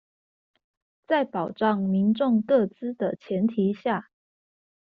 [1.05, 4.09] 在保障民眾個資的前提下